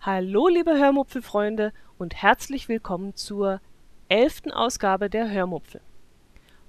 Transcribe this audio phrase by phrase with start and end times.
[0.00, 3.60] Hallo liebe Hörmupfelfreunde und herzlich willkommen zur
[4.08, 5.80] elften Ausgabe der Hörmupfel.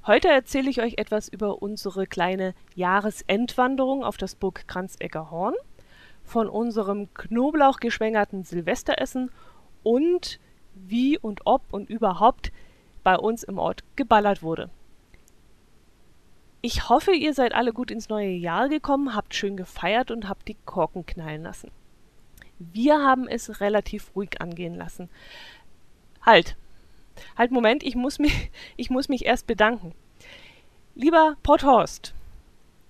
[0.06, 5.56] Heute erzähle ich euch etwas über unsere kleine Jahresendwanderung auf das Burg Kranzegger Horn,
[6.24, 9.32] von unserem knoblauchgeschwängerten Silvesteressen
[9.84, 10.40] und
[10.74, 12.52] wie und ob und überhaupt
[13.04, 14.70] bei uns im Ort geballert wurde.
[16.68, 20.50] Ich hoffe, ihr seid alle gut ins neue Jahr gekommen, habt schön gefeiert und habt
[20.50, 21.72] die Korken knallen lassen.
[22.60, 25.08] Wir haben es relativ ruhig angehen lassen.
[26.22, 26.58] Halt.
[27.38, 29.94] Halt, Moment, ich muss mich, ich muss mich erst bedanken.
[30.94, 32.14] Lieber Potthorst,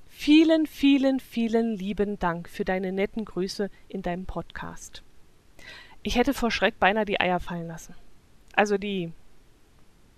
[0.08, 5.04] vielen, vielen, vielen lieben Dank für deine netten Grüße in deinem Podcast.
[6.02, 7.94] Ich hätte vor Schreck beinahe die Eier fallen lassen.
[8.56, 9.12] Also die,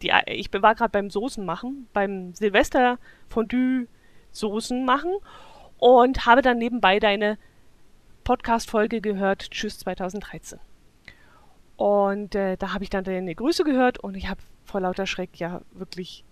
[0.02, 3.88] die ich war gerade beim Soßen machen, beim Silvester Fondue
[4.32, 5.12] Soßen machen
[5.78, 7.38] und habe dann nebenbei deine
[8.24, 10.60] Podcast-Folge gehört, Tschüss 2013.
[11.78, 15.40] Und äh, da habe ich dann deine Grüße gehört und ich habe vor lauter Schreck
[15.40, 16.26] ja wirklich,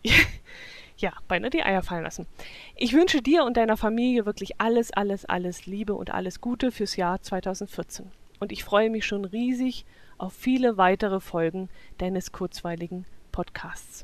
[0.97, 2.27] ja, beinahe die Eier fallen lassen.
[2.75, 6.97] Ich wünsche dir und deiner Familie wirklich alles, alles, alles Liebe und alles Gute fürs
[6.97, 8.11] Jahr 2014.
[8.39, 9.85] Und ich freue mich schon riesig
[10.17, 13.05] auf viele weitere Folgen deines kurzweiligen
[13.37, 14.03] Podcasts.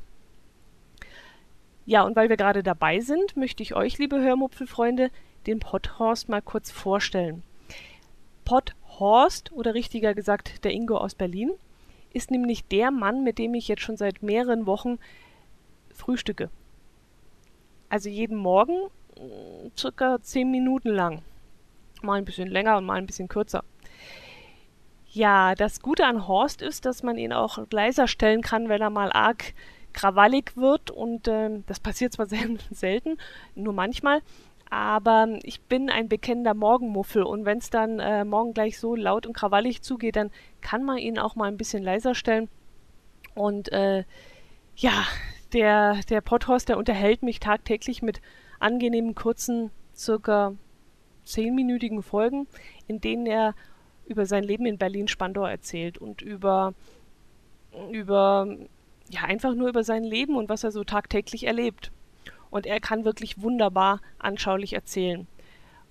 [1.86, 5.10] Ja, und weil wir gerade dabei sind, möchte ich euch, liebe Hörmupfelfreunde,
[5.48, 7.42] den Podhorst mal kurz vorstellen.
[8.44, 11.50] Potthorst oder richtiger gesagt der Ingo aus Berlin
[12.12, 15.00] ist nämlich der Mann, mit dem ich jetzt schon seit mehreren Wochen
[15.92, 16.48] frühstücke.
[17.88, 18.84] Also jeden Morgen
[19.18, 21.22] mm, circa zehn Minuten lang.
[22.02, 23.64] Mal ein bisschen länger und mal ein bisschen kürzer.
[25.14, 28.90] Ja, das Gute an Horst ist, dass man ihn auch leiser stellen kann, wenn er
[28.90, 29.54] mal arg
[29.92, 30.90] krawallig wird.
[30.90, 32.26] Und äh, das passiert zwar
[32.70, 33.16] selten,
[33.54, 34.22] nur manchmal
[34.74, 39.24] aber ich bin ein bekennender Morgenmuffel und wenn es dann äh, morgen gleich so laut
[39.24, 40.32] und krawallig zugeht, dann
[40.62, 42.48] kann man ihn auch mal ein bisschen leiser stellen.
[43.36, 44.02] Und äh,
[44.74, 45.06] ja,
[45.52, 48.20] der, der Potthorst, der unterhält mich tagtäglich mit
[48.58, 50.54] angenehmen, kurzen, circa
[51.24, 52.48] zehnminütigen Folgen,
[52.88, 53.54] in denen er
[54.06, 56.74] über sein Leben in Berlin-Spandau erzählt und über,
[57.90, 58.46] über,
[59.08, 61.90] ja, einfach nur über sein Leben und was er so tagtäglich erlebt
[62.50, 65.26] und er kann wirklich wunderbar anschaulich erzählen.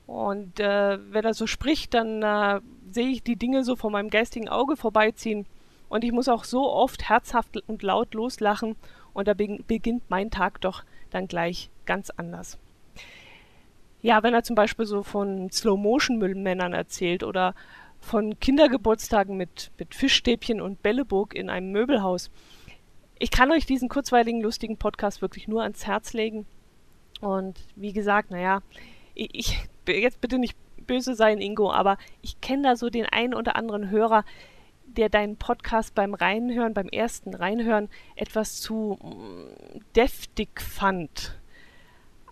[0.08, 4.10] Und äh, wenn er so spricht, dann äh, sehe ich die Dinge so vor meinem
[4.10, 5.46] geistigen Auge vorbeiziehen
[5.90, 8.76] und ich muss auch so oft herzhaft und laut loslachen
[9.14, 12.58] und da be beginnt mein Tag doch dann gleich ganz anders.
[14.02, 17.56] Ja, wenn er zum Beispiel so von Slow-Motion-Müllmännern erzählt oder
[18.04, 22.30] von Kindergeburtstagen mit, mit Fischstäbchen und Bälleburg in einem Möbelhaus.
[23.18, 26.46] Ich kann euch diesen kurzweiligen, lustigen Podcast wirklich nur ans Herz legen.
[27.22, 28.62] Und wie gesagt, naja,
[29.16, 33.34] ich, ich jetzt bitte nicht böse sein, Ingo, aber ich kenne da so den einen
[33.34, 34.26] oder anderen Hörer,
[34.86, 41.40] der deinen Podcast beim Reinhören, beim ersten Reinhören etwas zu mm, deftig fand.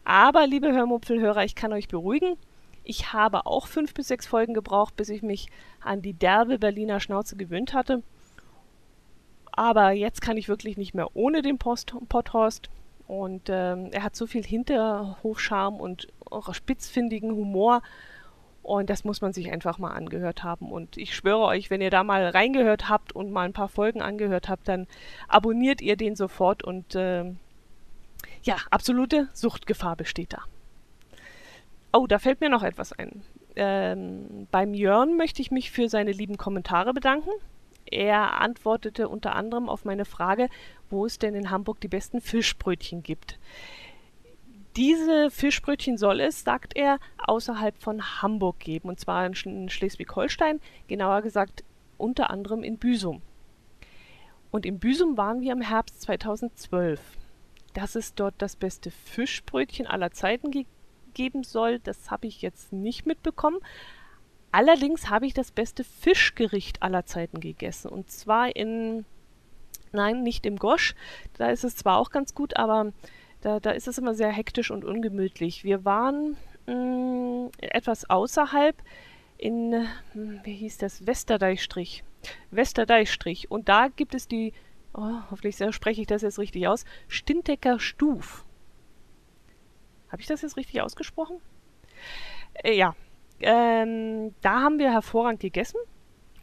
[0.04, 2.36] Aber, liebe Hörmupfelhörer, ich kann euch beruhigen.
[2.84, 5.48] Ich habe auch fünf bis sechs Folgen gebraucht, bis ich mich
[5.82, 8.02] an die derbe Berliner Schnauze gewöhnt hatte.
[9.52, 12.70] Aber jetzt kann ich wirklich nicht mehr ohne den Post Podhorst.
[13.08, 17.82] Und ähm, er hat so viel Hinterhofscharme und auch spitzfindigen Humor.
[18.64, 20.72] Und das muss man sich einfach mal angehört haben.
[20.72, 24.02] Und ich schwöre euch, wenn ihr da mal reingehört habt und mal ein paar Folgen
[24.02, 24.88] angehört habt, dann
[25.28, 26.64] abonniert ihr den sofort.
[26.64, 27.26] Und äh,
[28.44, 30.44] ja, absolute Suchtgefahr besteht da.
[31.94, 33.22] Oh, da fällt mir noch etwas ein.
[33.56, 37.32] Ähm, beim Jörn möchte ich mich für seine lieben Kommentare bedanken.
[37.86, 40.48] Er antwortete unter anderem auf meine Frage,
[40.90, 43.40] wo es denn in Hamburg die besten Fischbrötchen gibt.
[44.78, 51.22] Diese Fischbrötchen soll es, sagt er, außerhalb von Hamburg geben, und zwar in Schleswig-Holstein, genauer
[51.22, 51.66] gesagt
[51.98, 53.22] unter anderem in Büsum.
[54.50, 57.02] Und in Büsum waren wir im Herbst 2012.
[57.74, 60.52] Dass es dort das beste Fischbrötchen aller Zeiten
[61.14, 63.60] geben soll, das habe ich jetzt nicht mitbekommen,
[64.52, 67.90] Allerdings habe ich das beste Fischgericht aller Zeiten gegessen.
[67.90, 69.06] Und zwar in,
[69.94, 70.94] nein, nicht im Gosch.
[71.38, 72.92] Da ist es zwar auch ganz gut, aber
[73.40, 75.64] da, da ist es immer sehr hektisch und ungemütlich.
[75.64, 76.36] Wir waren
[76.68, 78.76] mh, mm, etwas außerhalb
[79.38, 82.04] in, hm, wie hieß das, Westerdeichstrich.
[82.52, 83.50] Westerdeichstrich.
[83.50, 84.52] Und da gibt es die,
[84.94, 88.44] oh, hoffentlich spreche ich das jetzt richtig aus, Stintecker Stuf.
[90.12, 91.38] Habe ich das jetzt richtig ausgesprochen?
[92.64, 92.96] Äh, ja,
[93.40, 95.80] ähm, da haben wir hervorragend gegessen.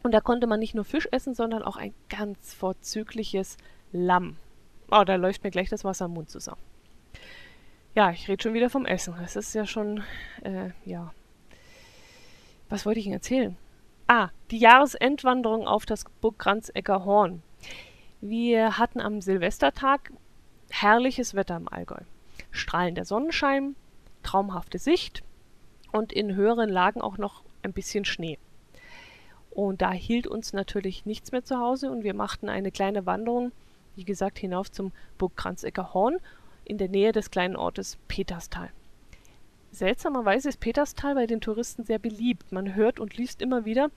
[0.01, 3.57] Und da konnte man nicht nur Fisch essen, sondern auch ein ganz vorzügliches
[3.91, 4.37] Lamm.
[4.91, 6.61] Oh, da läuft mir gleich das Wasser im Mund zusammen.
[7.95, 9.13] Ja, ich rede schon wieder vom Essen.
[9.23, 10.03] Es ist ja schon,
[10.43, 11.13] äh, ja.
[12.69, 13.57] Was wollte ich Ihnen erzählen?
[14.07, 17.43] Ah, die Jahresendwanderung auf das Burg Kranzecker Horn.
[18.21, 20.11] Wir hatten am Silvestertag
[20.69, 22.01] herrliches Wetter im Allgäu.
[22.51, 23.75] Strahlender Sonnenschein,
[24.23, 25.23] traumhafte Sicht
[25.91, 28.37] und in höheren Lagen auch noch ein bisschen Schnee.
[29.49, 33.51] Und da hielt uns natürlich nichts mehr zu Hause und wir machten eine kleine Wanderung,
[33.95, 36.17] wie gesagt, hinauf zum Burg Kranzecker Horn
[36.63, 38.69] in der Nähe des kleinen Ortes Peterstal.
[39.71, 42.51] Seltsamerweise ist Peterstal bei den Touristen sehr beliebt.
[42.51, 43.89] Man hört und liest immer wieder,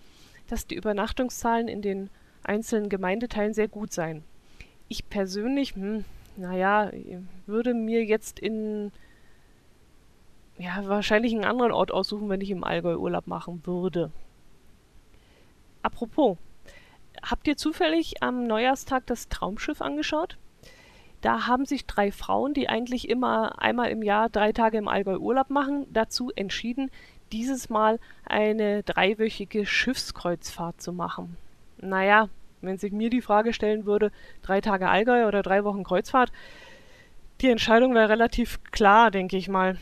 [0.49, 2.11] dass die Übernachtungszahlen in den
[2.43, 4.25] einzelnen Gemeindeteilen sehr gut seien.
[4.89, 6.05] Ich persönlich, hm,
[6.37, 6.91] naja,
[7.47, 8.93] würde mir jetzt in
[10.59, 14.11] ja, wahrscheinlich einen anderen Ort aussuchen, wenn ich im Allgäu Urlaub machen würde.
[15.83, 16.39] Apropos,
[17.23, 20.39] habt ihr zufällig am Neujahrstag das Traumschiff angeschaut?
[21.21, 25.19] Da haben sich drei Frauen, die eigentlich immer einmal im Jahr drei Tage im Allgäu
[25.19, 26.91] Urlaub machen, dazu entschieden,
[27.33, 31.37] dieses Mal eine dreiwöchige Schiffskreuzfahrt zu machen.
[31.79, 32.29] Naja,
[32.63, 34.11] wenn sich mir die Frage stellen würde,
[34.43, 36.33] drei Tage Allgäu oder drei Wochen Kreuzfahrt,
[37.41, 39.77] die Entscheidung wäre relativ klar, denke ich mal.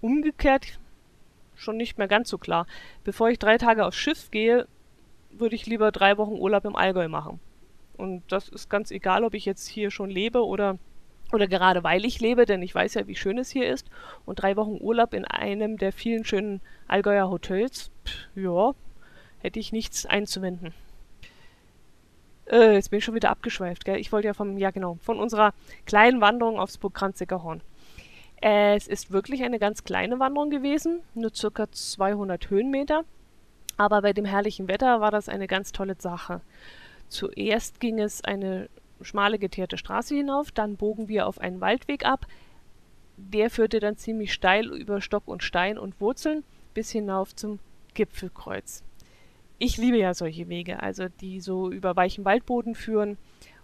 [0.00, 0.78] Umgekehrt
[1.60, 2.66] schon nicht mehr ganz so klar.
[3.04, 4.66] Bevor ich drei Tage aufs Schiff gehe,
[5.30, 7.38] würde ich lieber drei Wochen Urlaub im Allgäu machen.
[7.96, 10.78] Und das ist ganz egal, ob ich jetzt hier schon lebe oder,
[11.32, 13.88] oder gerade weil ich lebe, denn ich weiß ja, wie schön es hier ist.
[14.24, 18.72] Und drei Wochen Urlaub in einem der vielen schönen Allgäuer Hotels, pff, ja,
[19.38, 20.74] hätte ich nichts einzuwenden.
[22.50, 23.98] Äh, jetzt bin ich schon wieder abgeschweift, gell?
[23.98, 25.54] Ich wollte ja vom, ja genau, von unserer
[25.86, 27.60] kleinen Wanderung aufs Burg Horn.
[28.42, 33.04] Es ist wirklich eine ganz kleine Wanderung gewesen, nur circa 200 Höhenmeter.
[33.76, 36.40] Aber bei dem herrlichen Wetter war das eine ganz tolle Sache.
[37.08, 38.68] Zuerst ging es eine
[39.02, 42.26] schmale geteerte Straße hinauf, dann bogen wir auf einen Waldweg ab.
[43.16, 46.44] Der führte dann ziemlich steil über Stock und Stein und Wurzeln
[46.74, 47.58] bis hinauf zum
[47.94, 48.82] Gipfelkreuz.
[49.62, 53.18] Ich liebe ja solche Wege, also die so über weichen Waldboden führen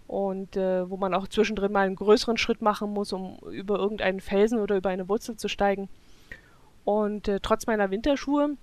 [0.07, 4.21] und äh, wo man auch zwischendrin mal einen größeren Schritt machen muss, um über irgendeinen
[4.21, 5.89] Felsen oder über eine Wurzel zu steigen.
[6.85, 8.59] Und äh, trotz meiner Winterschuhe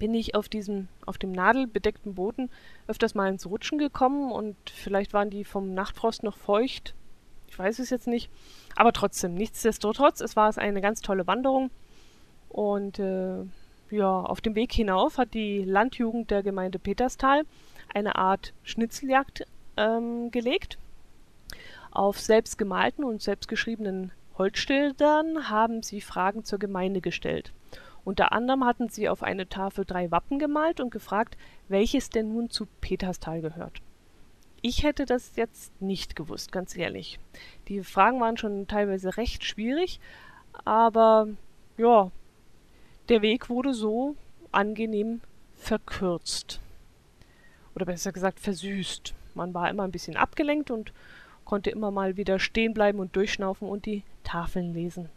[0.00, 2.50] bin ich auf diesem, auf dem nadelbedeckten Boden
[2.88, 6.96] öfters mal ins Rutschen gekommen und vielleicht waren die vom Nachtfrost noch feucht.
[7.46, 8.32] Ich weiß es jetzt nicht.
[8.74, 11.70] Aber trotzdem, nichtsdestotrotz, es war eine ganz tolle Wanderung.
[12.48, 13.44] Und äh,
[13.92, 17.42] ja, auf dem Weg hinauf hat die Landjugend der Gemeinde Peterstal
[17.92, 19.44] eine Art Schnitzeljagd
[19.76, 20.78] ähm, gelegt.
[21.90, 27.52] Auf selbst gemalten und selbstgeschriebenen Holzschildern haben sie Fragen zur Gemeinde gestellt.
[28.02, 31.36] Unter anderem hatten sie auf eine Tafel drei Wappen gemalt und gefragt,
[31.68, 33.80] welches denn nun zu Peterstal gehört.
[34.62, 37.18] Ich hätte das jetzt nicht gewusst, ganz ehrlich.
[37.68, 40.00] Die Fragen waren schon teilweise recht schwierig,
[40.64, 41.28] aber
[41.76, 42.10] ja,
[43.08, 44.16] der Weg wurde so
[44.50, 45.20] angenehm
[45.54, 46.60] verkürzt.
[47.74, 49.14] Oder besser gesagt versüßt.
[49.34, 50.92] Man war immer ein bisschen abgelenkt und
[51.44, 55.08] konnte immer mal wieder stehen bleiben und durchschnaufen und die Tafeln lesen.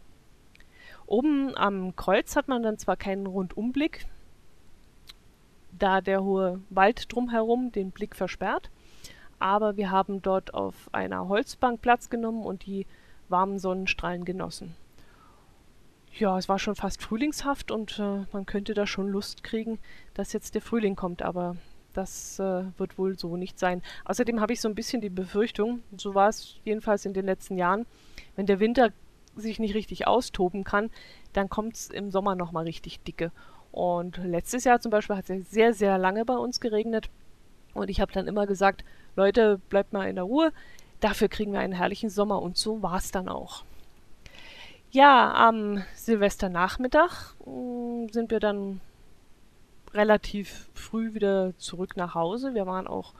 [1.06, 4.06] Oben am Kreuz hat man dann zwar keinen Rundumblick,
[5.78, 8.70] da der hohe Wald drumherum den Blick versperrt,
[9.38, 12.86] aber wir haben dort auf einer Holzbank Platz genommen und die
[13.28, 14.74] warmen Sonnenstrahlen genossen.
[16.18, 19.78] Ja, es war schon fast frühlingshaft und äh, man könnte da schon Lust kriegen,
[20.14, 21.56] dass jetzt der Frühling kommt, aber
[21.92, 23.82] das äh, wird wohl so nicht sein.
[24.06, 27.58] Außerdem habe ich so ein bisschen die Befürchtung, so war es jedenfalls in den letzten
[27.58, 27.84] Jahren,
[28.34, 28.92] wenn der Winter
[29.34, 30.90] sich nicht richtig austoben kann,
[31.34, 33.30] dann kommt es im Sommer nochmal richtig dicke.
[33.70, 37.10] Und letztes Jahr zum Beispiel hat es sehr, sehr lange bei uns geregnet.
[37.74, 40.50] Und ich habe dann immer gesagt, Leute, bleibt mal in der Ruhe.
[41.00, 42.40] Dafür kriegen wir einen herrlichen Sommer.
[42.40, 43.64] Und so war es dann auch.
[44.96, 48.80] Ja, am Silvesternachmittag äh, sind wir dann
[49.92, 52.54] relativ früh wieder zurück nach Hause.
[52.54, 53.12] Wir waren auch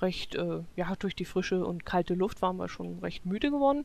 [0.00, 3.84] recht, äh, ja, durch die frische und kalte Luft waren wir schon recht müde geworden.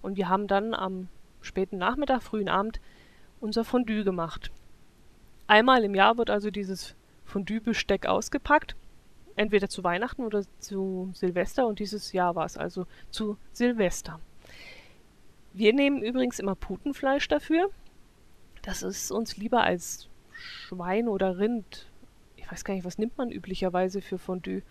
[0.00, 1.08] Und wir haben dann am
[1.42, 2.80] späten Nachmittag, frühen Abend
[3.40, 4.50] unser Fondue gemacht.
[5.48, 6.94] Einmal im Jahr wird also dieses
[7.26, 8.74] Fondue-Besteck ausgepackt,
[9.36, 14.18] entweder zu Weihnachten oder zu Silvester und dieses Jahr war es also zu Silvester.
[15.52, 17.70] Wir nehmen übrigens immer Putenfleisch dafür.
[18.62, 21.86] Das ist uns lieber als Schwein oder Rind.
[22.36, 24.62] Ich weiß gar nicht, was nimmt man üblicherweise für Fondue?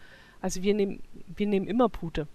[0.41, 1.01] Also wir nehmen,
[1.35, 2.27] wir nehmen immer Pute.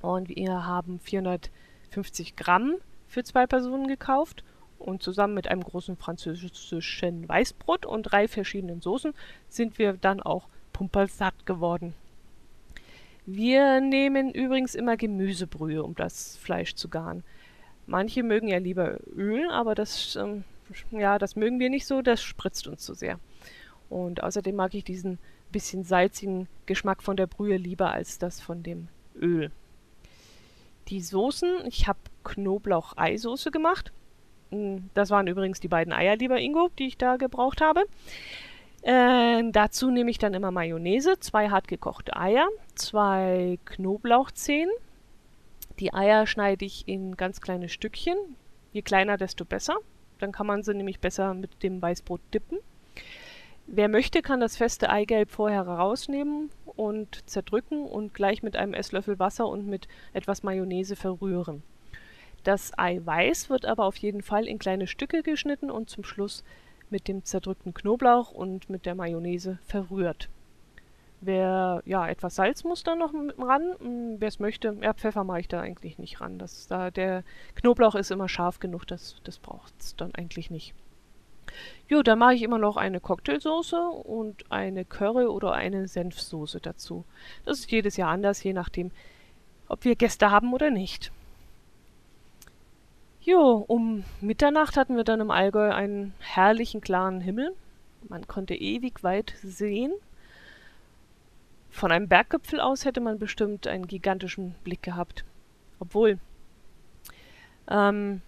[0.00, 1.50] Und wir haben 400
[1.90, 2.74] 50 Gramm
[3.06, 4.44] für zwei Personen gekauft
[4.78, 9.14] und zusammen mit einem großen französischen Weißbrot und drei verschiedenen Soßen
[9.48, 11.94] sind wir dann auch pumpersatt geworden.
[13.24, 17.24] Wir nehmen übrigens immer Gemüsebrühe, um das Fleisch zu garen.
[17.86, 20.44] Manche mögen ja lieber Öl, aber das, ähm,
[20.90, 23.18] ja, das mögen wir nicht so, das spritzt uns zu sehr.
[23.88, 25.18] Und außerdem mag ich diesen
[25.52, 29.50] bisschen salzigen Geschmack von der Brühe lieber als das von dem Öl.
[30.88, 33.92] Die Soßen, ich habe Knoblauch-Eisoße gemacht.
[34.50, 37.84] Hm, das waren übrigens die beiden Eier, lieber Ingo, die ich da gebraucht habe.
[38.82, 44.70] Äh, dazu nehme ich dann immer Mayonnaise, zwei hartgekochte Eier, zwei Knoblauchzehen.
[45.78, 48.16] Die Eier schneide ich in ganz kleine Stückchen.
[48.72, 49.76] Je kleiner, desto besser.
[50.18, 52.58] Dann kann man sie nämlich besser mit dem Weißbrot dippen.
[53.66, 59.18] Wer möchte, kann das feste Eigelb vorher rausnehmen und zerdrücken und gleich mit einem Esslöffel
[59.18, 61.62] Wasser und mit etwas Mayonnaise verrühren.
[62.44, 66.44] Das Eiweiß wird aber auf jeden Fall in kleine Stücke geschnitten und zum Schluss
[66.90, 70.28] mit dem zerdrückten Knoblauch und mit der Mayonnaise verrührt.
[71.26, 73.74] Wer, ja, etwas Salz muss da noch ran.
[73.80, 76.38] Hm, Wer es möchte, ja, Pfeffer mache ich da eigentlich nicht ran.
[76.38, 77.24] Das, da, der
[77.56, 80.74] Knoblauch ist immer scharf genug, das, das braucht es dann eigentlich nicht.
[81.88, 87.04] Jo, dann mache ich immer noch eine Cocktailsoße und eine Curry- oder eine Senfsoße dazu.
[87.44, 88.92] Das ist jedes Jahr anders, je nachdem,
[89.68, 91.10] ob wir Gäste haben oder nicht.
[93.20, 97.52] Jo, um Mitternacht hatten wir dann im Allgäu einen herrlichen klaren Himmel.
[98.08, 99.92] Man konnte ewig weit sehen.
[101.76, 105.26] Von einem Berggipfel aus hätte man bestimmt einen gigantischen Blick gehabt.
[105.78, 106.18] Obwohl,
[107.68, 108.22] ähm,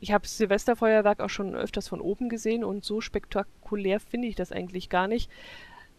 [0.00, 4.50] ich habe Silvesterfeuerwerk auch schon öfters von oben gesehen und so spektakulär finde ich das
[4.50, 5.30] eigentlich gar nicht.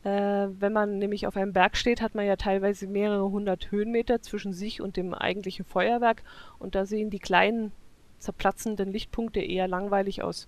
[0.04, 4.24] Äh, wenn man nämlich auf einem Berg steht, hat man ja teilweise mehrere hundert Höhenmeter
[4.24, 6.24] zwischen sich und dem eigentlichen Feuerwerk
[6.58, 7.74] und da sehen die kleinen
[8.18, 10.48] zerplatzenden Lichtpunkte eher langweilig aus,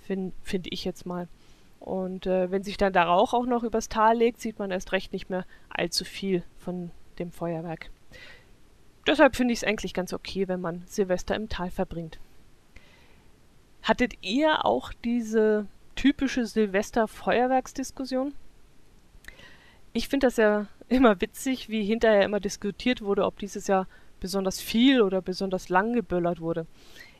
[0.00, 1.28] finde find ich jetzt mal.
[1.86, 4.90] Und äh, wenn sich dann der Rauch auch noch übers Tal legt, sieht man erst
[4.90, 6.90] recht nicht mehr allzu viel von
[7.20, 7.90] dem Feuerwerk.
[9.06, 12.18] Deshalb finde ich es eigentlich ganz okay, wenn man Silvester im Tal verbringt.
[13.84, 18.34] Hattet ihr auch diese typische Silvester-Feuerwerksdiskussion?
[19.92, 23.86] Ich finde das ja immer witzig, wie hinterher immer diskutiert wurde, ob dieses Jahr
[24.18, 26.66] besonders viel oder besonders lang geböllert wurde.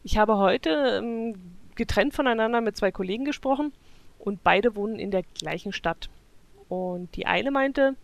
[0.03, 0.71] Ich habe heute
[1.01, 1.37] ähm,
[1.77, 3.73] getrennt voneinander mit zwei Kollegen gesprochen
[4.27, 6.11] und beide wohnen in der gleichen Stadt.
[6.69, 7.95] Und die eine meinte,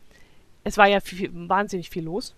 [0.62, 2.37] es war ja viel, wahnsinnig viel los,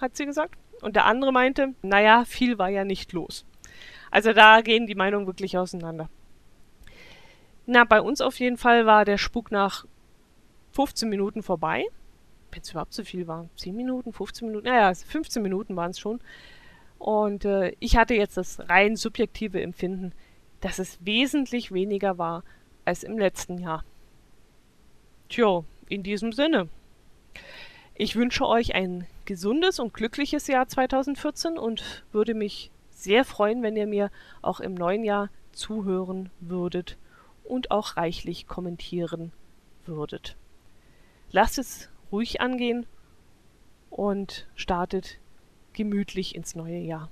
[0.00, 0.56] hat sie gesagt.
[0.80, 3.44] Und der andere meinte, naja, viel war ja nicht los.
[4.12, 6.08] Also da gehen die Meinungen wirklich auseinander.
[7.66, 9.84] Na, bei uns auf jeden Fall war der Spuk nach
[10.70, 11.84] 15 Minuten vorbei.
[12.52, 13.48] Wenn es überhaupt so viel war.
[13.56, 16.20] 10 Minuten, 15 Minuten, naja, 15 Minuten waren es schon.
[16.98, 20.12] Und äh, ich hatte jetzt das rein subjektive Empfinden,
[20.60, 22.44] dass es wesentlich weniger war
[22.88, 23.84] als im letzten Jahr.
[25.28, 26.70] Tja, in diesem Sinne.
[27.94, 33.76] Ich wünsche euch ein gesundes und glückliches Jahr 2014 und würde mich sehr freuen, wenn
[33.76, 36.96] ihr mir auch im neuen Jahr zuhören würdet
[37.44, 39.32] und auch reichlich kommentieren
[39.84, 40.36] würdet.
[41.30, 42.86] Lasst es ruhig angehen
[43.90, 45.18] und startet
[45.74, 47.10] gemütlich ins neue Jahr.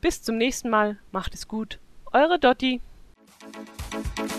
[0.00, 1.80] Bis zum nächsten Mal, macht es gut.
[2.12, 2.80] Eure Dotti.
[3.40, 4.30] フフフフ。